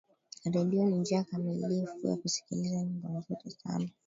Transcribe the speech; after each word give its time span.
redio 0.53 0.83
ni 0.85 0.97
njia 0.99 1.23
kamilifu 1.23 2.07
ya 2.07 2.15
kusikiliza 2.17 2.81
nyimbo 2.83 3.09
nzuri 3.09 3.51
sana 3.51 3.89